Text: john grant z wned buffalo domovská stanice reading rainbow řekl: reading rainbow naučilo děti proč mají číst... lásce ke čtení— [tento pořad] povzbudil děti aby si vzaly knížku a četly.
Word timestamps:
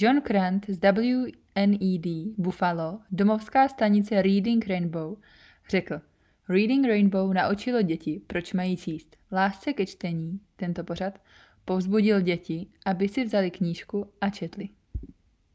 john 0.00 0.18
grant 0.24 0.66
z 0.70 0.78
wned 0.78 2.36
buffalo 2.38 3.02
domovská 3.10 3.68
stanice 3.68 4.22
reading 4.22 4.66
rainbow 4.66 5.18
řekl: 5.70 6.00
reading 6.48 6.86
rainbow 6.86 7.32
naučilo 7.34 7.82
děti 7.82 8.22
proč 8.26 8.52
mají 8.52 8.76
číst... 8.76 9.16
lásce 9.32 9.72
ke 9.72 9.86
čtení— 9.86 10.40
[tento 10.56 10.84
pořad] 10.84 11.18
povzbudil 11.64 12.20
děti 12.20 12.66
aby 12.86 13.08
si 13.08 13.24
vzaly 13.24 13.50
knížku 13.50 14.12
a 14.20 14.30
četly. 14.30 14.68